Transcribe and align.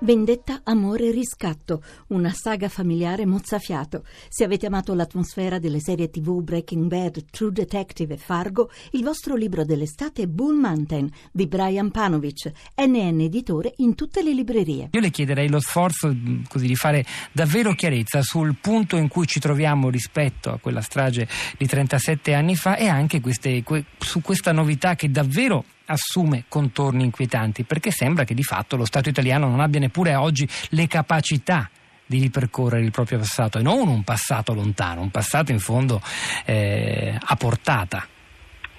Vendetta, 0.00 0.60
amore 0.62 1.08
e 1.08 1.10
riscatto, 1.10 1.82
una 2.08 2.30
saga 2.32 2.68
familiare 2.68 3.26
mozzafiato. 3.26 4.04
Se 4.28 4.44
avete 4.44 4.66
amato 4.66 4.94
l'atmosfera 4.94 5.58
delle 5.58 5.80
serie 5.80 6.08
tv 6.08 6.40
Breaking 6.40 6.86
Bad, 6.86 7.24
True 7.32 7.50
Detective 7.50 8.14
e 8.14 8.16
Fargo, 8.16 8.70
il 8.92 9.02
vostro 9.02 9.34
libro 9.34 9.64
dell'estate 9.64 10.22
è 10.22 10.26
Bull 10.26 10.56
Mountain 10.56 11.10
di 11.32 11.48
Brian 11.48 11.90
Panovic, 11.90 12.52
NN 12.76 13.22
editore 13.22 13.72
in 13.78 13.96
tutte 13.96 14.22
le 14.22 14.32
librerie. 14.32 14.90
Io 14.92 15.00
le 15.00 15.10
chiederei 15.10 15.48
lo 15.48 15.58
sforzo 15.58 16.14
così, 16.46 16.68
di 16.68 16.76
fare 16.76 17.04
davvero 17.32 17.74
chiarezza 17.74 18.22
sul 18.22 18.54
punto 18.60 18.96
in 18.96 19.08
cui 19.08 19.26
ci 19.26 19.40
troviamo 19.40 19.90
rispetto 19.90 20.50
a 20.50 20.58
quella 20.58 20.80
strage 20.80 21.26
di 21.58 21.66
37 21.66 22.34
anni 22.34 22.54
fa 22.54 22.76
e 22.76 22.86
anche 22.86 23.20
queste, 23.20 23.64
que, 23.64 23.84
su 23.98 24.20
questa 24.20 24.52
novità 24.52 24.94
che 24.94 25.10
davvero 25.10 25.64
assume 25.88 26.44
contorni 26.48 27.04
inquietanti 27.04 27.64
perché 27.64 27.90
sembra 27.90 28.24
che 28.24 28.34
di 28.34 28.42
fatto 28.42 28.76
lo 28.76 28.84
Stato 28.84 29.08
italiano 29.08 29.48
non 29.48 29.60
abbia 29.60 29.80
neppure 29.80 30.14
oggi 30.14 30.48
le 30.70 30.86
capacità 30.86 31.68
di 32.06 32.20
ripercorrere 32.20 32.82
il 32.82 32.90
proprio 32.90 33.18
passato 33.18 33.58
e 33.58 33.62
non 33.62 33.86
un 33.86 34.02
passato 34.02 34.54
lontano, 34.54 35.02
un 35.02 35.10
passato 35.10 35.52
in 35.52 35.58
fondo 35.58 36.00
eh, 36.46 37.14
a 37.20 37.36
portata. 37.36 38.06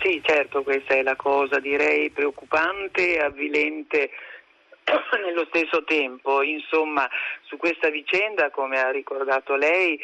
Sì, 0.02 0.22
certo, 0.24 0.64
questa 0.64 0.96
è 0.96 1.04
la 1.04 1.16
cosa 1.16 1.60
direi 1.60 2.10
preoccupante 2.10 3.18
e 3.18 3.20
avvilente 3.20 4.10
nello 5.26 5.46
stesso 5.50 5.84
tempo. 5.84 6.42
Insomma, 6.42 7.08
su 7.44 7.58
questa 7.58 7.90
vicenda, 7.90 8.50
come 8.50 8.80
ha 8.80 8.90
ricordato 8.92 9.56
lei, 9.56 10.00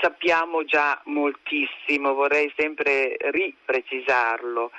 sappiamo 0.00 0.64
già 0.64 1.00
moltissimo, 1.06 2.14
vorrei 2.14 2.52
sempre 2.56 3.16
riprecisarlo 3.18 4.70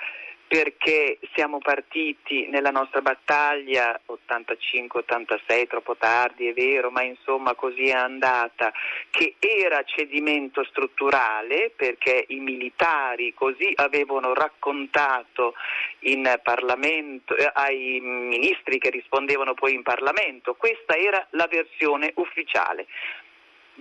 perché 0.50 1.20
siamo 1.32 1.58
partiti 1.58 2.48
nella 2.48 2.72
nostra 2.72 3.00
battaglia 3.00 4.00
85-86, 4.04 5.68
troppo 5.68 5.94
tardi 5.94 6.48
è 6.48 6.52
vero, 6.52 6.90
ma 6.90 7.04
insomma 7.04 7.54
così 7.54 7.84
è 7.84 7.92
andata, 7.92 8.72
che 9.10 9.36
era 9.38 9.84
cedimento 9.84 10.64
strutturale 10.64 11.72
perché 11.76 12.24
i 12.30 12.40
militari 12.40 13.32
così 13.32 13.70
avevano 13.76 14.34
raccontato 14.34 15.54
eh, 16.00 17.50
ai 17.54 18.00
ministri 18.00 18.78
che 18.80 18.90
rispondevano 18.90 19.54
poi 19.54 19.74
in 19.74 19.82
Parlamento, 19.82 20.54
questa 20.54 20.96
era 20.96 21.24
la 21.30 21.46
versione 21.46 22.10
ufficiale 22.16 22.88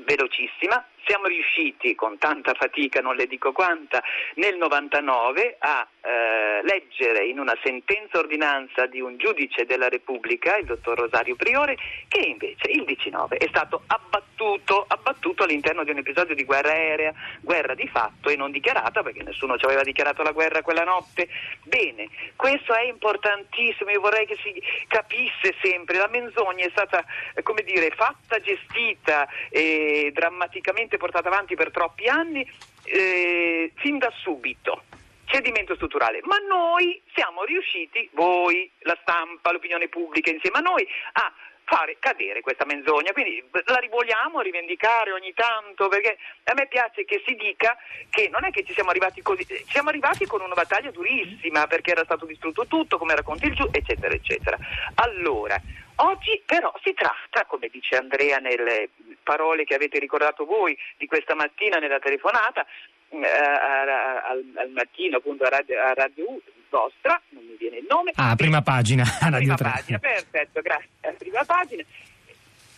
velocissima. 0.03 0.86
Siamo 1.05 1.25
riusciti, 1.25 1.95
con 1.95 2.17
tanta 2.17 2.53
fatica, 2.53 3.02
non 3.02 3.16
le 3.16 3.25
dico 3.25 3.52
quanta, 3.52 4.03
nel 4.36 4.58
99 4.58 5.56
a 5.58 5.88
eh, 6.02 6.61
leggere 6.64 7.25
in 7.25 7.39
una 7.39 7.58
sentenza 7.64 8.19
ordinanza 8.19 8.86
di 8.86 9.02
un 9.02 9.17
giudice 9.17 9.66
della 9.66 9.89
Repubblica, 9.89 10.58
il 10.58 10.66
dottor 10.66 11.00
Rosario 11.00 11.36
Priore, 11.36 11.78
che 12.08 12.19
invece 12.19 12.69
il 12.69 12.86
19 12.86 13.38
è 13.38 13.47
stato 13.47 13.81
abbattuto, 13.88 14.86
abbattuto 14.88 15.09
all'interno 15.44 15.84
di 15.84 15.92
un 15.92 15.98
episodio 15.98 16.36
di 16.36 16.45
guerra 16.45 16.72
aerea, 16.72 17.14
guerra 17.42 17.73
di 17.73 17.88
fatto 17.88 18.30
e 18.30 18.36
non 18.36 18.52
dichiarata, 18.52 19.04
perché 19.04 19.23
nessuno 19.23 19.58
ci 19.58 19.66
aveva 19.66 19.81
dichiarato 19.81 20.23
la 20.23 20.31
guerra 20.31 20.62
quella 20.62 20.84
notte. 20.84 21.28
Bene, 21.64 22.09
questo 22.36 22.73
è 22.73 22.84
importantissimo, 22.84 23.90
io 23.92 24.02
vorrei 24.02 24.26
che 24.26 24.38
si 24.44 24.54
capisse 24.88 25.56
sempre, 25.62 25.98
la 25.98 26.08
menzogna 26.09 26.66
è 26.66 26.70
stata, 26.70 27.04
eh, 27.36 27.44
come 27.44 27.64
dire, 27.64 27.90
fatta, 27.92 28.40
gestita 28.40 29.28
e 29.50 30.12
drammaticamente 30.14 30.98
portata 30.98 31.28
avanti 31.28 31.56
per 31.56 31.72
troppi 31.72 32.08
anni, 32.08 32.48
eh, 32.84 33.72
fin 33.76 33.98
da 33.98 34.12
subito 34.22 34.84
cedimento 35.30 35.76
strutturale, 35.76 36.22
ma 36.24 36.38
noi 36.38 37.00
siamo 37.14 37.44
riusciti, 37.44 38.09
voi, 38.14 38.70
la 38.80 38.98
stampa, 39.02 39.52
l'opinione 39.52 39.88
pubblica 39.88 40.31
insieme 40.31 40.58
a 40.58 40.62
noi, 40.62 40.88
a 41.14 41.31
fare 41.70 41.98
cadere 42.00 42.42
questa 42.42 42.66
menzogna, 42.66 43.12
quindi 43.12 43.44
la 43.66 43.78
rivogliamo 43.78 44.42
rivendicare 44.42 45.12
ogni 45.12 45.34
tanto, 45.36 45.88
perché 45.88 46.17
a 46.45 46.53
me 46.56 46.67
piace 46.67 47.06
che 47.06 47.22
si 47.25 47.36
dica 47.36 47.78
che 48.09 48.28
non 48.30 48.44
è 48.44 48.50
che 48.50 48.64
ci 48.64 48.73
siamo 48.73 48.89
arrivati 48.89 49.22
così, 49.22 49.45
ci 49.45 49.64
siamo 49.67 49.90
arrivati 49.90 50.25
con 50.25 50.41
una 50.41 50.56
battaglia 50.56 50.90
durissima, 50.90 51.68
perché 51.68 51.91
era 51.91 52.03
stato 52.03 52.25
distrutto 52.25 52.66
tutto, 52.66 52.97
come 52.97 53.16
racconti 53.16 53.46
il 53.46 53.53
giù, 53.53 53.69
eccetera, 53.72 54.12
eccetera. 54.12 54.57
Allora, 54.96 55.62
oggi 55.97 56.41
però 56.44 56.74
si 56.84 56.96
tratta, 56.96 57.46
come 57.46 57.68
dice 57.68 57.97
Andrea 57.97 58.40
nelle 58.40 58.90
parole 59.22 59.63
che 59.63 59.75
avete 59.75 60.00
ricordato 60.00 60.46
voi 60.46 60.75
di 60.97 61.06
questa 61.06 61.36
mattina 61.36 61.78
nella 61.78 62.00
telefonata, 62.00 62.66
eh, 63.09 63.28
al, 63.28 64.44
al, 64.56 64.69
mattino 64.69 65.18
appunto 65.18 65.44
a 65.44 65.50
Radio, 65.50 65.80
a 65.80 65.94
Radio 65.94 66.41
vostra, 66.69 67.22
non 67.30 67.44
mi 67.46 67.56
viene 67.57 67.78
il 67.78 67.85
nome. 67.88 68.12
Ah, 68.16 68.35
prima 68.35 68.62
pagina. 68.62 69.03
A 69.19 69.31
prima 69.35 69.56
pagina, 69.56 70.00
perfetto, 70.00 70.62
grazie. 70.62 70.90
Prima 71.18 71.44
pagina. 71.46 71.84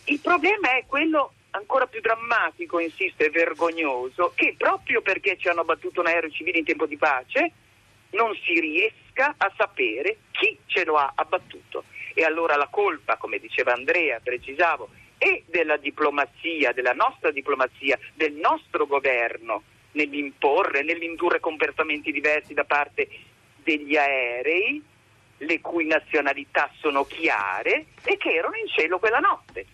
Il 0.04 0.18
problema 0.20 0.76
è 0.76 0.84
quello 0.86 1.32
ancora 1.50 1.86
più 1.86 2.00
drammatico, 2.00 2.78
insisto, 2.78 3.24
e 3.24 3.30
vergognoso, 3.30 4.32
che 4.34 4.54
proprio 4.56 5.02
perché 5.02 5.36
ci 5.38 5.48
hanno 5.48 5.64
battuto 5.64 6.00
un 6.00 6.06
aereo 6.06 6.30
civile 6.30 6.58
in 6.58 6.64
tempo 6.64 6.86
di 6.86 6.96
pace, 6.96 7.52
non 8.10 8.34
si 8.44 8.58
riesca 8.58 9.34
a 9.36 9.52
sapere 9.56 10.18
chi 10.32 10.58
ce 10.66 10.84
lo 10.84 10.96
ha 10.96 11.12
abbattuto. 11.14 11.84
E 12.14 12.24
allora 12.24 12.56
la 12.56 12.68
colpa, 12.70 13.16
come 13.16 13.38
diceva 13.38 13.72
Andrea, 13.72 14.20
precisavo, 14.22 14.90
è 15.16 15.42
della 15.46 15.76
diplomazia, 15.76 16.72
della 16.72 16.92
nostra 16.92 17.30
diplomazia, 17.30 17.98
del 18.14 18.32
nostro 18.32 18.86
governo, 18.86 19.62
nell'imporre, 19.92 20.82
nell'indurre 20.82 21.40
comportamenti 21.40 22.12
diversi 22.12 22.54
da 22.54 22.64
parte 22.64 23.08
degli 23.62 23.96
aerei, 23.96 24.82
le 25.38 25.60
cui 25.60 25.86
nazionalità 25.86 26.70
sono 26.78 27.04
chiare 27.04 27.86
e 28.04 28.16
che 28.16 28.32
erano 28.32 28.56
in 28.56 28.68
cielo 28.68 28.98
quella 28.98 29.18
notte. 29.18 29.66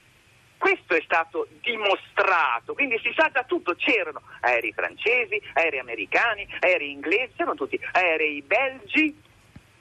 Questo 0.57 0.95
è 0.95 1.01
stato 1.05 1.47
dimostrato, 1.61 2.75
quindi 2.75 2.99
si 2.99 3.13
sa 3.15 3.29
da 3.33 3.45
tutto, 3.45 3.75
c'erano 3.77 4.23
aerei 4.41 4.73
francesi, 4.73 5.41
aerei 5.53 5.79
americani, 5.79 6.49
aerei 6.61 6.91
inglesi, 6.91 7.35
c'erano 7.37 7.55
tutti, 7.55 7.79
aerei 7.93 8.43
belgi 8.43 9.17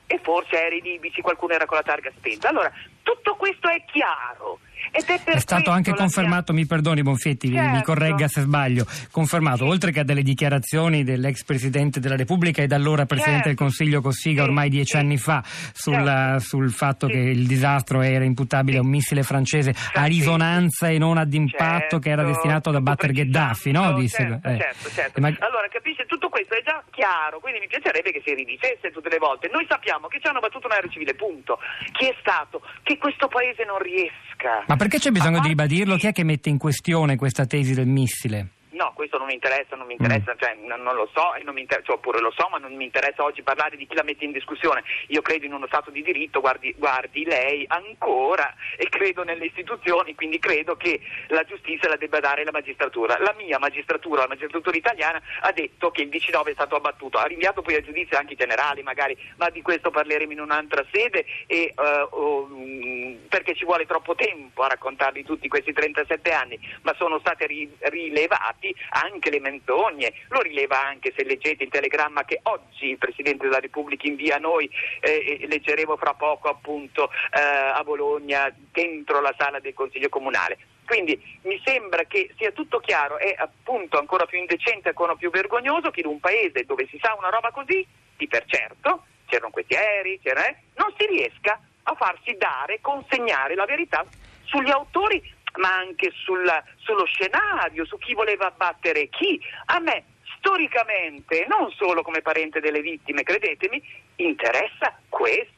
e 0.05 0.19
forse 0.21 0.55
aerei 0.55 0.81
libici, 0.81 1.21
qualcuno 1.21 1.53
era 1.53 1.65
con 1.65 1.77
la 1.77 1.83
targa 1.83 2.11
spenta. 2.15 2.49
Allora, 2.49 2.71
tutto 3.01 3.35
questo 3.35 3.67
è 3.69 3.83
chiaro. 3.85 4.59
Ed 4.91 5.03
è, 5.05 5.23
è 5.23 5.39
stato 5.39 5.71
anche 5.71 5.93
confermato, 5.93 6.53
mia... 6.53 6.61
mi 6.61 6.67
perdoni 6.67 7.01
Bonfetti, 7.01 7.51
certo. 7.51 7.75
mi 7.75 7.81
corregga 7.83 8.27
se 8.27 8.41
sbaglio, 8.41 8.85
confermato, 9.11 9.65
sì. 9.65 9.69
oltre 9.69 9.91
che 9.91 9.99
a 10.01 10.03
delle 10.03 10.23
dichiarazioni 10.23 11.03
dell'ex 11.03 11.43
Presidente 11.43 11.99
della 11.99 12.15
Repubblica 12.15 12.61
e 12.61 12.67
da 12.67 12.75
allora 12.75 13.05
Presidente 13.05 13.43
certo. 13.43 13.49
del 13.49 13.57
Consiglio 13.57 14.01
Cossiga 14.01 14.43
sì. 14.43 14.47
ormai 14.47 14.69
dieci 14.69 14.91
sì. 14.91 14.97
anni 14.97 15.17
fa 15.17 15.43
sulla, 15.73 16.37
certo. 16.37 16.39
sul 16.39 16.71
fatto 16.71 17.07
che 17.07 17.17
il 17.17 17.45
disastro 17.47 18.01
era 18.01 18.23
imputabile 18.23 18.77
a 18.77 18.81
un 18.81 18.89
missile 18.89 19.23
francese 19.23 19.73
a 19.93 20.05
risonanza 20.05 20.89
e 20.89 20.97
non 20.97 21.17
ad 21.17 21.33
impatto 21.33 21.79
certo. 21.79 21.99
che 21.99 22.09
era 22.09 22.23
destinato 22.23 22.69
ad 22.69 22.75
abbattere 22.75 23.13
Gheddafi, 23.13 23.71
no? 23.71 23.93
Disse, 23.93 24.23
certo, 24.23 24.47
eh. 24.47 24.57
certo, 24.57 24.89
certo. 24.89 25.21
Ma... 25.21 25.27
Allora 25.27 25.67
capisce, 25.69 26.05
tutto 26.05 26.29
questo 26.29 26.55
è 26.55 26.61
già 26.63 26.83
chiaro, 26.91 27.39
quindi 27.39 27.59
mi 27.59 27.67
piacerebbe 27.67 28.11
che 28.11 28.21
si 28.23 28.33
ridicesse 28.33 28.91
tutte 28.91 29.09
le 29.09 29.17
volte. 29.17 29.49
Noi 29.51 29.65
sappiamo 29.67 30.07
che 30.07 30.19
ci 30.19 30.27
hanno 30.27 30.39
battuto 30.39 30.67
un 30.67 30.73
aereo 30.73 30.89
civile, 30.89 31.13
punto. 31.13 31.59
Chi 31.91 32.07
è 32.07 32.15
stato? 32.19 32.61
Che 32.83 32.97
questo 32.97 33.27
paese 33.27 33.65
non 33.65 33.79
riesca. 33.79 34.63
Ma 34.67 34.75
perché 34.77 34.99
c'è 34.99 35.11
bisogno 35.11 35.39
di 35.41 35.49
ribadirlo? 35.49 35.97
Chi 35.97 36.07
è 36.07 36.11
che 36.13 36.23
mette 36.23 36.49
in 36.49 36.57
questione 36.57 37.17
questa 37.17 37.45
tesi 37.45 37.73
del 37.73 37.87
missile? 37.87 38.56
No, 38.77 38.91
questo 38.93 39.17
non 39.17 39.25
mi 39.25 39.33
interessa, 39.33 39.75
non 39.75 39.87
mi 39.87 39.93
interessa, 39.93 40.33
mm. 40.33 40.37
cioè, 40.37 40.55
non, 40.65 40.83
non, 40.83 40.93
lo 40.93 41.09
so, 41.11 41.33
non 41.43 41.55
cioè, 41.67 41.81
oppure 41.87 42.19
lo 42.19 42.31
so, 42.31 42.47
ma 42.49 42.59
non 42.59 42.75
mi 42.75 42.83
interessa 42.83 43.23
oggi 43.23 43.41
parlare 43.41 43.75
di 43.75 43.87
chi 43.87 43.95
la 43.95 44.03
mette 44.03 44.23
in 44.23 44.31
discussione. 44.31 44.83
Io 45.07 45.21
credo 45.23 45.45
in 45.45 45.53
uno 45.53 45.65
Stato 45.65 45.89
di 45.89 46.03
diritto, 46.03 46.41
guardi, 46.41 46.73
guardi 46.77 47.25
lei 47.25 47.65
ancora 47.67 48.53
e 48.77 48.87
credo 48.89 49.23
nelle 49.23 49.45
istituzioni, 49.45 50.13
quindi 50.13 50.37
credo 50.37 50.77
che 50.77 51.01
la 51.29 51.43
giustizia 51.43 51.89
la 51.89 51.95
debba 51.95 52.19
dare 52.19 52.43
la 52.43 52.51
magistratura. 52.51 53.17
La 53.19 53.33
mia 53.35 53.57
magistratura, 53.57 54.21
la 54.21 54.27
magistratura 54.27 54.77
italiana, 54.77 55.19
ha 55.41 55.51
detto 55.51 55.89
che 55.89 56.03
il 56.03 56.09
19 56.09 56.51
è 56.51 56.53
stato 56.53 56.75
abbattuto, 56.75 57.17
ha 57.17 57.25
rinviato 57.25 57.63
poi 57.63 57.75
a 57.75 57.81
giudizio 57.81 58.15
anche 58.15 58.33
i 58.33 58.37
generali 58.37 58.83
magari, 58.83 59.17
ma 59.37 59.49
di 59.49 59.63
questo 59.63 59.89
parleremo 59.89 60.33
in 60.33 60.41
un'altra 60.41 60.85
sede 60.91 61.25
e, 61.47 61.73
uh, 61.75 62.15
um, 62.15 63.17
perché 63.27 63.55
ci 63.55 63.65
vuole 63.65 63.87
troppo 63.87 64.13
tempo 64.13 64.61
a 64.61 64.67
raccontarli 64.67 65.23
tutti 65.23 65.47
questi 65.47 65.73
37 65.73 66.31
anni, 66.31 66.59
ma 66.83 66.93
sono 66.95 67.17
state 67.17 67.47
ri- 67.47 67.75
rilevati 67.79 68.66
avanti 68.67 68.75
anche 68.89 69.29
le 69.29 69.39
menzogne, 69.39 70.13
lo 70.29 70.41
rileva 70.41 70.83
anche 70.83 71.13
se 71.15 71.23
leggete 71.23 71.63
il 71.63 71.69
telegramma 71.69 72.23
che 72.25 72.39
oggi 72.43 72.89
il 72.89 72.97
Presidente 72.97 73.45
della 73.45 73.59
Repubblica 73.59 74.07
invia 74.07 74.35
a 74.35 74.39
noi, 74.39 74.69
eh, 74.99 75.45
leggeremo 75.47 75.97
fra 75.97 76.13
poco 76.13 76.49
appunto 76.49 77.09
eh, 77.31 77.39
a 77.39 77.81
Bologna 77.83 78.53
dentro 78.71 79.21
la 79.21 79.33
sala 79.37 79.59
del 79.59 79.73
Consiglio 79.73 80.09
Comunale. 80.09 80.57
Quindi 80.85 81.21
mi 81.43 81.61
sembra 81.65 82.03
che 82.05 82.33
sia 82.37 82.51
tutto 82.51 82.79
chiaro, 82.79 83.17
è 83.17 83.35
appunto 83.37 83.99
ancora 83.99 84.25
più 84.25 84.37
indecente, 84.37 84.89
ancora 84.89 85.15
più 85.15 85.29
vergognoso 85.29 85.91
che 85.91 85.99
in 85.99 86.07
un 86.07 86.19
paese 86.19 86.63
dove 86.63 86.87
si 86.89 86.97
sa 87.01 87.13
una 87.17 87.29
roba 87.29 87.51
così, 87.51 87.85
di 88.15 88.27
per 88.27 88.45
certo, 88.47 89.03
c'erano 89.25 89.51
questi 89.51 89.75
aerei, 89.75 90.19
c'era, 90.21 90.47
eh, 90.47 90.55
non 90.75 90.93
si 90.97 91.05
riesca 91.05 91.59
a 91.83 91.95
farsi 91.95 92.35
dare, 92.37 92.79
consegnare 92.81 93.55
la 93.55 93.65
verità 93.65 94.05
sugli 94.45 94.69
autori 94.69 95.21
ma 95.55 95.75
anche 95.75 96.11
sulla, 96.23 96.63
sullo 96.77 97.05
scenario, 97.05 97.85
su 97.85 97.97
chi 97.97 98.13
voleva 98.13 98.47
abbattere 98.47 99.07
chi. 99.09 99.39
A 99.65 99.79
me 99.79 100.03
storicamente, 100.37 101.45
non 101.47 101.71
solo 101.71 102.01
come 102.01 102.21
parente 102.21 102.59
delle 102.59 102.81
vittime, 102.81 103.23
credetemi, 103.23 103.81
interessa 104.17 104.97
questo. 105.09 105.55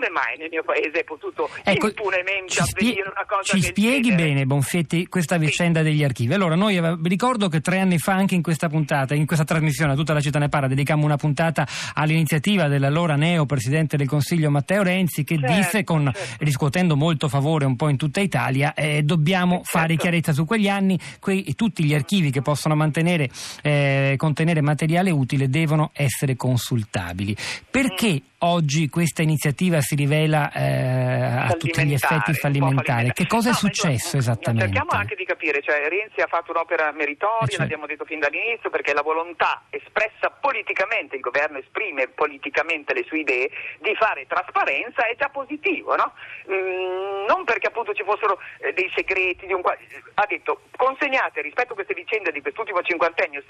Come 0.00 0.12
mai 0.12 0.38
nel 0.38 0.48
mio 0.50 0.62
paese 0.62 1.00
è 1.00 1.04
potuto 1.04 1.50
ecco, 1.62 1.88
impunemente 1.88 2.58
avvenire 2.58 3.02
una 3.02 3.26
cosa 3.28 3.54
Ci 3.54 3.60
spieghi 3.60 4.08
genere? 4.08 4.28
bene, 4.28 4.46
Bonfetti, 4.46 5.08
questa 5.08 5.36
vicenda 5.36 5.80
sì. 5.80 5.84
degli 5.84 6.02
archivi. 6.02 6.32
Allora, 6.32 6.54
noi 6.54 6.80
vi 6.80 7.08
ricordo 7.10 7.48
che 7.48 7.60
tre 7.60 7.80
anni 7.80 7.98
fa, 7.98 8.14
anche 8.14 8.34
in 8.34 8.40
questa 8.40 8.70
puntata, 8.70 9.14
in 9.14 9.26
questa 9.26 9.44
trasmissione, 9.44 9.92
a 9.92 9.96
tutta 9.96 10.14
la 10.14 10.22
città 10.22 10.38
ne 10.38 10.48
parla, 10.48 10.68
dedicammo 10.68 11.04
una 11.04 11.18
puntata 11.18 11.68
all'iniziativa 11.92 12.66
dell'allora 12.66 13.16
neo 13.16 13.44
Presidente 13.44 13.98
del 13.98 14.06
Consiglio 14.06 14.48
Matteo 14.48 14.82
Renzi, 14.82 15.22
che 15.22 15.36
certo, 15.38 15.54
disse, 15.54 15.84
con, 15.84 16.10
certo. 16.14 16.44
riscuotendo 16.44 16.96
molto 16.96 17.28
favore 17.28 17.66
un 17.66 17.76
po' 17.76 17.90
in 17.90 17.98
tutta 17.98 18.20
Italia, 18.20 18.72
eh, 18.72 19.02
dobbiamo 19.02 19.56
certo. 19.56 19.78
fare 19.78 19.96
chiarezza 19.96 20.32
su 20.32 20.46
quegli 20.46 20.68
anni, 20.68 20.98
quei, 21.20 21.54
tutti 21.54 21.84
gli 21.84 21.92
archivi 21.92 22.30
che 22.30 22.40
possono 22.40 22.74
mantenere, 22.74 23.28
eh, 23.60 24.14
contenere 24.16 24.62
materiale 24.62 25.10
utile 25.10 25.50
devono 25.50 25.90
essere 25.92 26.36
consultabili. 26.36 27.36
Perché 27.70 28.22
oggi 28.40 28.88
questa 28.88 29.22
iniziativa 29.22 29.80
si 29.80 29.94
rivela 29.94 30.52
eh, 30.52 31.50
a 31.50 31.52
tutti 31.54 31.84
gli 31.84 31.92
effetti 31.92 32.32
fallimentare. 32.34 33.12
Che 33.12 33.26
cosa 33.26 33.50
no, 33.50 33.54
è 33.54 33.58
successo 33.58 34.16
io, 34.16 34.22
esattamente? 34.22 34.72
Cerchiamo 34.72 34.98
anche 34.98 35.14
di 35.14 35.24
capire, 35.24 35.60
cioè 35.62 35.88
Renzi 35.88 36.20
ha 36.20 36.26
fatto 36.26 36.52
un'opera 36.52 36.92
meritoria, 36.92 37.46
cioè. 37.46 37.58
l'abbiamo 37.60 37.86
detto 37.86 38.04
fin 38.04 38.20
dall'inizio, 38.20 38.70
perché 38.70 38.92
la 38.92 39.02
volontà 39.02 39.62
espressa 39.70 40.30
politicamente, 40.30 41.16
il 41.16 41.22
governo 41.22 41.58
esprime 41.58 42.08
politicamente 42.08 42.94
le 42.94 43.04
sue 43.04 43.20
idee, 43.20 43.50
di 43.80 43.94
fare 43.94 44.26
trasparenza 44.26 45.06
è 45.06 45.16
già 45.16 45.28
positivo, 45.28 45.96
no? 45.96 46.12
mm, 46.48 47.26
non 47.26 47.44
perché 47.44 47.68
appunto 47.68 47.92
ci 47.92 48.04
fossero 48.04 48.38
eh, 48.60 48.72
dei 48.72 48.90
segreti, 48.94 49.46
di 49.46 49.52
un... 49.52 49.62
ha 49.64 50.26
detto 50.26 50.62
consegnate 50.76 51.42
rispetto 51.42 51.72
a 51.72 51.74
queste 51.74 51.94
vicende 51.94 52.32
di 52.32 52.40
quest'ultimo 52.40 52.82
cinquantennio 52.82 53.40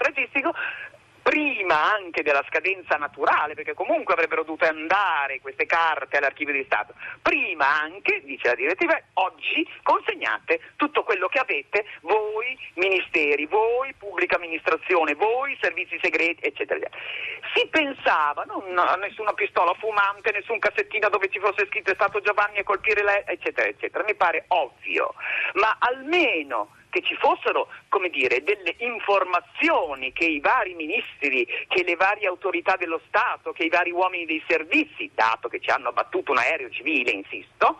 prima 0.41 0.51
anche 2.21 2.23
della 2.23 2.45
scadenza 2.47 2.95
naturale, 2.95 3.55
perché 3.55 3.73
comunque 3.73 4.13
avrebbero 4.13 4.43
dovuto 4.43 4.65
andare 4.65 5.41
queste 5.41 5.65
carte 5.65 6.17
all'archivio 6.17 6.53
di 6.53 6.63
Stato, 6.63 6.93
prima 7.21 7.81
anche, 7.81 8.21
dice 8.23 8.47
la 8.47 8.55
direttiva, 8.55 8.99
oggi 9.15 9.67
consegnate 9.83 10.61
tutto 10.75 11.03
quello 11.03 11.27
che 11.27 11.39
avete 11.39 11.85
voi 12.01 12.57
ministeri, 12.75 13.45
voi 13.47 13.93
pubblica 13.95 14.35
amministrazione, 14.35 15.15
voi 15.15 15.57
servizi 15.59 15.97
segreti, 16.01 16.45
eccetera. 16.45 16.87
Si 17.53 17.67
pensava, 17.67 18.43
non 18.43 18.77
a 18.77 18.95
nessuna 18.95 19.33
pistola 19.33 19.73
fumante, 19.73 20.31
nessun 20.31 20.59
cassettino 20.59 21.09
dove 21.09 21.27
ci 21.29 21.39
fosse 21.39 21.65
scritto 21.67 21.91
è 21.91 21.95
stato 21.95 22.21
Giovanni 22.21 22.59
a 22.59 22.63
colpire 22.63 23.03
lei, 23.03 23.23
eccetera, 23.25 23.67
eccetera. 23.67 24.03
Mi 24.03 24.15
pare 24.15 24.45
ovvio, 24.47 25.13
ma 25.53 25.75
almeno 25.79 26.79
che 26.91 27.01
ci 27.01 27.15
fossero 27.15 27.69
come 27.89 28.09
dire, 28.09 28.43
delle 28.43 28.75
informazioni 28.79 30.11
che 30.13 30.25
i 30.25 30.39
vari 30.39 30.75
ministri, 30.75 31.47
che 31.67 31.83
le 31.83 31.95
varie 31.95 32.27
autorità 32.27 32.75
dello 32.75 33.01
Stato, 33.07 33.53
che 33.53 33.63
i 33.63 33.69
vari 33.69 33.89
uomini 33.89 34.25
dei 34.25 34.43
servizi, 34.47 35.09
dato 35.15 35.47
che 35.47 35.59
ci 35.59 35.71
hanno 35.71 35.89
abbattuto 35.89 36.31
un 36.31 36.37
aereo 36.37 36.69
civile, 36.69 37.11
insisto, 37.11 37.79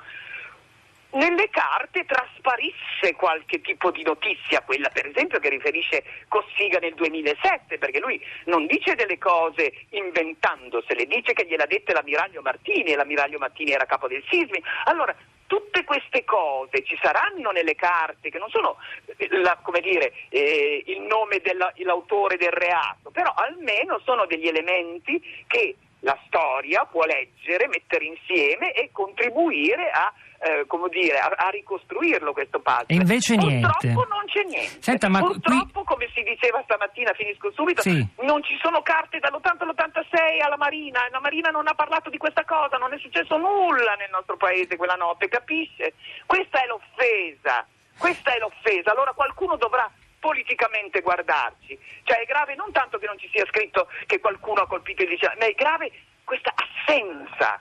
nelle 1.12 1.50
carte 1.50 2.06
trasparisse 2.06 3.16
qualche 3.18 3.60
tipo 3.60 3.92
di 3.92 4.02
notizia, 4.04 4.62
quella 4.62 4.90
per 4.90 5.08
esempio 5.08 5.40
che 5.40 5.50
riferisce 5.50 6.04
Cossiga 6.30 6.80
nel 6.80 6.94
2007, 6.94 7.78
perché 7.78 8.00
lui 8.00 8.24
non 8.46 8.66
dice 8.66 8.96
delle 8.96 9.18
cose 9.18 9.88
inventandosele, 9.90 11.06
dice 11.08 11.34
che 11.34 11.46
gliel'ha 11.46 11.66
dette 11.66 11.92
l'ammiraglio 11.92 12.42
Martini 12.42 12.92
e 12.92 12.96
l'ammiraglio 12.96 13.40
Martini 13.40 13.72
era 13.72 13.86
capo 13.86 14.08
del 14.08 14.24
Sismi. 14.30 14.64
Allora, 14.86 15.14
tutte 15.52 15.84
queste 15.84 16.24
cose 16.24 16.82
ci 16.86 16.98
saranno 17.02 17.52
nelle 17.52 17.76
carte, 17.76 18.30
che 18.30 18.38
non 18.38 18.50
sono 18.50 18.78
eh, 19.18 19.28
la, 19.42 19.60
dire, 19.82 20.14
eh, 20.30 20.82
il 20.86 21.02
nome 21.02 21.42
dell'autore 21.42 22.38
del 22.38 22.54
reato, 22.54 23.10
però 23.12 23.34
almeno 23.36 24.00
sono 24.06 24.26
degli 24.28 24.48
elementi 24.48 25.22
che 25.48 25.76
la 26.02 26.18
storia 26.26 26.86
può 26.86 27.04
leggere, 27.06 27.68
mettere 27.68 28.06
insieme 28.06 28.74
e 28.74 28.90
contribuire 28.92 29.90
a 29.90 30.14
eh, 30.42 30.66
come 30.66 30.90
dire, 30.90 31.20
a, 31.20 31.30
a, 31.38 31.50
ricostruirlo 31.50 32.34
questo 32.34 32.60
puzzle. 32.60 32.86
E 32.88 32.96
invece 32.96 33.36
Purtroppo 33.36 33.78
niente. 33.84 34.08
non 34.10 34.26
c'è 34.26 34.44
niente. 34.44 34.82
Senta, 34.82 35.08
Purtroppo, 35.08 35.84
qui... 35.84 35.84
come 35.86 36.10
si 36.16 36.24
diceva 36.24 36.62
stamattina, 36.64 37.14
finisco 37.14 37.52
subito, 37.52 37.82
sì. 37.82 38.04
non 38.22 38.42
ci 38.42 38.58
sono 38.60 38.82
carte 38.82 39.20
dall'80 39.20 39.62
all'86 39.62 40.42
alla 40.44 40.58
Marina, 40.58 41.08
la 41.12 41.20
Marina 41.20 41.52
non 41.52 41.68
ha 41.68 41.76
parlato 41.76 42.10
di 42.10 42.18
questa 42.18 42.44
cosa, 42.44 42.78
non 42.78 42.92
è 42.92 42.98
successo 42.98 43.38
nulla 43.38 43.94
nel 43.94 44.10
nostro 44.10 44.36
paese 44.36 44.78
quella 44.78 44.96
notte, 44.96 45.28
capisce? 45.28 45.94
Questa 46.26 46.64
è 46.64 46.66
l'offesa, 46.66 47.64
questa 48.00 48.34
è 48.34 48.40
l'offesa. 48.40 48.92
Allora 48.92 49.14
qualcuno 49.14 49.58
dovrà 49.58 49.88
politicamente 50.22 51.02
guardarci. 51.02 51.78
Cioè 52.04 52.20
è 52.20 52.26
grave 52.26 52.56
non 52.56 52.72
tanto 52.72 52.98
che 52.98 53.08
non 53.08 53.18
ci 53.18 53.28
sia 53.34 53.46
scritto 53.48 53.90
che 54.06 54.20
qualcuno 54.20 54.62
ha 54.62 54.68
colpito 54.68 55.02
il 55.02 55.10
liceo, 55.10 55.34
ma 55.38 55.48
è 55.48 55.54
grave 55.54 55.92
questa 56.24 56.54
assenza 56.56 57.60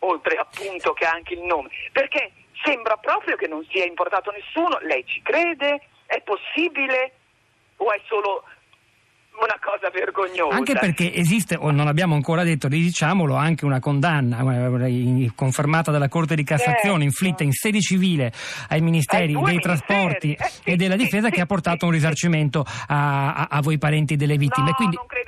oltre 0.00 0.36
appunto 0.36 0.92
che 0.92 1.06
anche 1.06 1.34
il 1.34 1.42
nome, 1.42 1.70
perché 1.92 2.32
sembra 2.64 2.96
proprio 2.96 3.36
che 3.36 3.46
non 3.46 3.64
sia 3.70 3.84
importato 3.84 4.30
nessuno, 4.30 4.78
lei 4.80 5.06
ci 5.06 5.22
crede? 5.22 5.80
È 6.04 6.20
possibile? 6.22 7.14
O 7.76 7.92
è 7.92 8.00
solo 8.06 8.44
una 9.38 9.58
cosa 9.60 9.90
vergognosa. 9.90 10.56
Anche 10.56 10.74
perché 10.74 11.14
esiste, 11.14 11.56
o 11.56 11.70
non 11.70 11.86
abbiamo 11.86 12.14
ancora 12.14 12.42
detto, 12.42 12.68
diciamolo, 12.68 13.34
anche 13.34 13.64
una 13.64 13.80
condanna 13.80 14.40
eh, 14.86 15.30
confermata 15.34 15.90
dalla 15.90 16.08
Corte 16.08 16.34
di 16.34 16.44
Cassazione, 16.44 16.78
certo. 16.80 17.04
inflitta 17.04 17.42
in 17.44 17.52
sede 17.52 17.80
civile 17.80 18.32
ai 18.68 18.80
Ministeri 18.80 19.26
dei 19.26 19.34
ministeri. 19.34 19.60
Trasporti 19.60 20.32
eh, 20.32 20.44
sì, 20.48 20.60
e 20.64 20.76
della 20.76 20.96
Difesa 20.96 21.28
sì, 21.28 21.32
che 21.32 21.40
ha 21.40 21.46
portato 21.46 21.86
un 21.86 21.92
risarcimento 21.92 22.64
a, 22.86 23.34
a, 23.34 23.46
a, 23.50 23.60
voi 23.60 23.78
parenti 23.78 24.16
delle 24.16 24.36
vittime. 24.36 24.70
No, 24.70 24.74
Quindi, 24.74 24.96
non 24.96 25.06
credo 25.06 25.19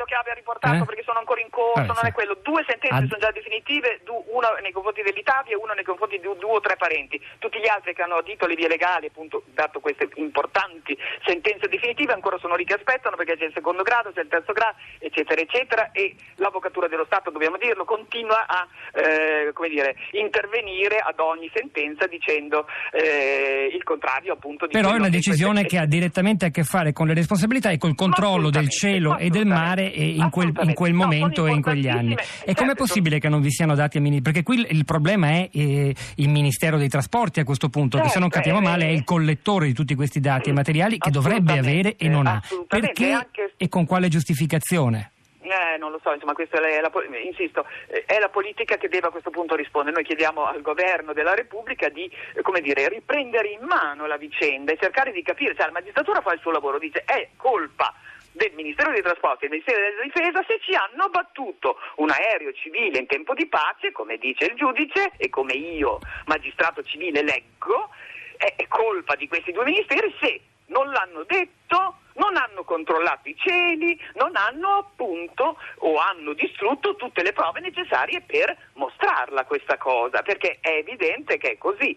riportato 0.52 0.82
eh? 0.82 0.87
perché 0.87 1.02
sono 1.04 1.19
ancora 1.19 1.40
in 1.40 1.50
corso, 1.50 1.81
Vabbè, 1.81 2.00
non 2.00 2.06
è 2.06 2.12
quello. 2.12 2.37
Due 2.43 2.64
sentenze 2.66 2.96
Ad... 2.96 3.08
sono 3.08 3.20
già 3.20 3.31
definitive, 3.32 4.00
una 4.32 4.49
nei 4.60 4.72
confronti 4.72 5.02
dell'Italia 5.02 5.52
e 5.52 5.56
una 5.56 5.72
nei 5.72 5.84
confronti 5.84 6.19
di 6.19 6.22
due 6.22 6.37
o 6.52 6.60
tre 6.60 6.76
parenti. 6.76 7.20
Tutti 7.38 7.58
gli 7.58 7.69
altri 7.69 7.94
che 7.94 8.02
hanno 8.02 8.16
adito 8.16 8.46
le 8.46 8.54
vie 8.54 8.69
legali, 8.69 9.06
appunto, 9.06 9.43
dato 9.54 9.81
queste 9.81 10.08
importanti 10.16 10.96
sentenze 11.25 11.69
definitive, 11.69 12.12
ancora 12.12 12.38
sono 12.38 12.56
lì 12.56 12.64
che 12.64 12.75
aspettano 12.75 13.16
perché 13.16 13.37
c'è 13.37 13.46
il 13.46 13.52
secondo 13.54 13.82
grado 13.82 14.12
c'è 14.12 14.20
il 14.20 14.28
terzo 14.28 14.52
grado, 14.52 14.76
eccetera, 14.99 15.40
eccetera, 15.40 15.90
e 15.93 16.14
l'Avvocatura 16.37 16.88
dello 16.88 17.05
Stato, 17.06 17.31
dobbiamo 17.31 17.56
dirlo, 17.56 17.84
continua 17.84 18.46
a 18.46 18.66
eh, 18.93 19.52
dire, 19.69 19.96
intervenire 20.12 20.98
ad 20.98 21.19
ogni 21.20 21.50
sentenza 21.55 22.06
dicendo 22.06 22.66
eh, 22.93 23.70
il 23.72 23.82
contrario 23.82 24.34
appunto 24.34 24.66
di 24.66 24.72
Però 24.72 24.93
è 24.93 24.96
una 24.96 25.08
decisione 25.08 25.64
che 25.64 25.78
ha 25.78 25.87
direttamente 25.87 26.46
a 26.46 26.50
che 26.50 26.64
fare 26.64 26.93
con 26.93 27.06
le 27.06 27.14
responsabilità 27.14 27.70
e 27.70 27.78
col 27.78 27.94
controllo 27.94 28.50
del 28.50 28.69
cielo 28.69 29.16
e 29.16 29.31
del 29.31 29.46
mare 29.46 29.84
in 29.84 30.28
quel, 30.50 30.68
in 30.68 30.74
quel 30.74 30.92
momento 30.92 31.42
no, 31.42 31.48
e 31.48 31.52
in 31.52 31.62
quegli 31.62 31.88
anni. 31.88 32.14
E 32.14 32.24
certo, 32.24 32.54
com'è 32.54 32.74
possibile 32.74 33.18
che 33.18 33.28
non 33.28 33.40
vi 33.40 33.50
siano 33.50 33.74
dati 33.74 33.98
a 33.98 34.00
Ministero? 34.00 34.32
Perché 34.32 34.42
qui 34.42 34.66
il 34.68 34.84
problema 34.84 35.28
è 35.28 35.48
eh, 35.52 35.94
il 36.16 36.28
Ministero 36.28 36.76
dei 36.76 36.88
Trasporti 36.88 37.40
a 37.40 37.44
questo 37.44 37.68
punto, 37.68 37.96
certo, 37.96 38.06
che 38.06 38.14
se 38.14 38.20
non 38.20 38.30
certo, 38.30 38.48
capiamo 38.48 38.68
male 38.68 38.86
è 38.86 38.90
il 38.90 39.04
collettore 39.04 39.66
di 39.66 39.72
tutti 39.72 39.94
questi 39.94 40.20
dati 40.20 40.50
e 40.50 40.52
materiali 40.52 40.98
che 40.98 41.10
dovrebbe 41.10 41.58
avere 41.58 41.96
e 41.96 42.08
non 42.08 42.26
ha. 42.26 42.40
Perché 42.67 43.10
anche... 43.10 43.52
e 43.56 43.69
con 43.69 43.86
quale 43.86 44.08
giustificazione? 44.08 45.12
Eh, 45.52 45.76
non 45.76 45.90
lo 45.90 46.00
so, 46.02 46.12
insomma, 46.12 46.32
questa 46.32 46.56
è 46.56 46.81
la, 46.81 46.90
insisto, 47.22 47.67
eh, 47.88 48.05
è 48.06 48.19
la 48.19 48.31
politica 48.31 48.76
che 48.76 48.88
deve 48.88 49.08
a 49.08 49.10
questo 49.10 49.31
punto 49.31 49.55
rispondere. 49.55 49.94
Noi 49.94 50.05
chiediamo 50.05 50.46
al 50.46 50.62
governo 50.62 51.12
della 51.12 51.34
Repubblica 51.34 51.88
di 51.88 52.05
eh, 52.05 52.60
dire, 52.62 52.88
riprendere 52.88 53.48
in 53.48 53.67
mano 53.67 54.06
la 54.06 54.17
vicenda 54.17 54.72
e 54.72 54.78
cercare 54.81 55.12
di 55.12 55.22
capire, 55.22 55.55
cioè 55.55 55.67
la 55.67 55.72
magistratura 55.72 56.22
fa 56.22 56.32
il 56.32 56.40
suo 56.40 56.52
lavoro, 56.52 56.78
dice 56.78 57.02
è 57.05 57.28
colpa 57.36 57.93
del 58.32 58.53
Ministero 58.55 58.91
dei 58.91 59.03
Trasporti 59.03 59.44
e 59.44 59.48
del 59.48 59.58
Ministero 59.58 59.81
della 59.81 60.03
Difesa 60.03 60.44
se 60.46 60.58
ci 60.60 60.74
hanno 60.74 61.05
abbattuto 61.05 61.79
un 61.96 62.10
aereo 62.10 62.53
civile 62.53 62.98
in 62.98 63.06
tempo 63.06 63.34
di 63.34 63.46
pace, 63.46 63.93
come 63.93 64.17
dice 64.17 64.46
il 64.46 64.55
giudice 64.55 65.12
e 65.17 65.29
come 65.29 65.53
io, 65.53 65.98
magistrato 66.27 66.82
civile, 66.82 67.22
leggo, 67.22 67.91
è 68.36 68.67
colpa 68.67 69.15
di 69.15 69.29
questi 69.29 69.53
due 69.53 69.65
ministeri 69.65 70.12
se 70.20 70.41
non 70.67 70.91
l'hanno 70.91 71.22
detto 71.24 71.98
non 72.15 72.36
hanno 72.36 72.65
controllato 72.65 73.29
i 73.29 73.36
cieli, 73.36 73.98
non 74.15 74.36
hanno 74.36 74.79
appunto 74.79 75.56
o 75.79 75.96
hanno 75.96 76.32
distrutto 76.34 76.96
tutte 76.96 77.22
le 77.22 77.32
prove 77.32 77.60
necessarie 77.60 78.20
per 78.20 78.55
mostrarla 78.74 79.44
questa 79.44 79.77
cosa, 79.79 80.22
perché 80.22 80.58
è 80.60 80.70
evidente 80.70 81.39
che 81.39 81.53
è 81.53 81.58
così. 81.58 81.96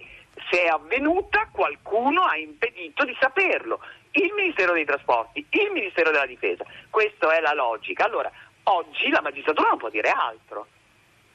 Se 0.50 0.64
è 0.64 0.68
avvenuta 0.68 1.48
qualcuno 1.52 2.22
ha 2.24 2.38
impedito 2.38 3.04
di 3.04 3.16
saperlo. 3.20 3.80
Il 4.12 4.32
Ministero 4.34 4.74
dei 4.74 4.86
Trasporti, 4.86 5.46
il 5.50 5.72
Ministero 5.72 6.12
della 6.12 6.26
Difesa. 6.26 6.64
Questa 6.90 7.36
è 7.36 7.42
la 7.42 7.54
logica. 7.54 8.06
Allora, 8.06 8.32
oggi 8.64 9.10
la 9.10 9.22
magistratura 9.22 9.70
non 9.70 9.78
può 9.78 9.90
dire 9.90 10.10
altro. 10.10 10.68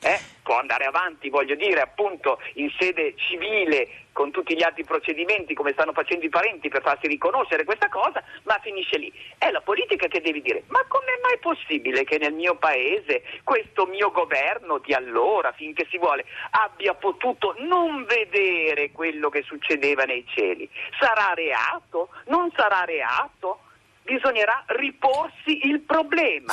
Eh? 0.03 0.19
Può 0.43 0.59
andare 0.59 0.85
avanti, 0.85 1.29
voglio 1.29 1.55
dire, 1.55 1.81
appunto 1.83 2.41
in 2.55 2.71
sede 2.79 3.15
civile 3.17 4.07
con 4.13 4.31
tutti 4.31 4.57
gli 4.57 4.63
altri 4.63 4.83
procedimenti 4.83 5.55
come 5.55 5.73
stanno 5.73 5.93
facendo 5.93 6.25
i 6.25 6.31
parenti 6.31 6.69
per 6.69 6.83
farsi 6.83 7.07
riconoscere 7.07 7.65
questa 7.65 7.89
cosa, 7.89 8.23
ma 8.45 8.59
finisce 8.63 8.97
lì. 8.97 9.13
È 9.37 9.51
la 9.51 9.61
politica 9.61 10.09
che 10.09 10.23
devi 10.23 10.41
dire, 10.41 10.65
ma 10.69 10.83
com'è 10.89 11.21
mai 11.23 11.39
possibile 11.39 12.05
che 12.05 12.17
nel 12.19 12.33
mio 12.33 12.57
paese 12.57 13.23
questo 13.45 13.87
mio 13.87 14.11
governo 14.11 14.79
di 14.79 14.95
allora, 14.95 15.53
finché 15.53 15.87
si 15.91 15.99
vuole, 15.99 16.25
abbia 16.51 16.95
potuto 16.95 17.55
non 17.59 18.05
vedere 18.05 18.93
quello 18.93 19.29
che 19.29 19.43
succedeva 19.43 20.05
nei 20.05 20.25
cieli? 20.35 20.69
Sarà 20.99 21.35
reato? 21.35 22.09
Non 22.27 22.51
sarà 22.57 22.85
reato? 22.85 23.61
Bisognerà 24.03 24.65
riporsi 24.69 25.67
il 25.67 25.81
problema. 25.81 26.49